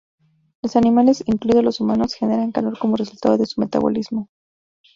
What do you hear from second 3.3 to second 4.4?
de su metabolismo.